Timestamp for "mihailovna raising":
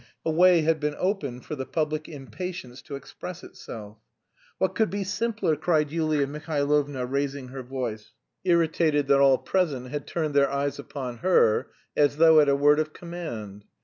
6.25-7.49